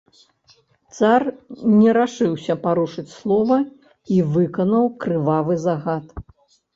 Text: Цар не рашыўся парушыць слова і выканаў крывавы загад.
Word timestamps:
Цар 0.97 1.21
не 1.81 1.91
рашыўся 1.97 2.55
парушыць 2.63 3.05
слова 3.17 3.57
і 4.15 4.17
выканаў 4.39 4.89
крывавы 5.05 5.59
загад. 5.67 6.05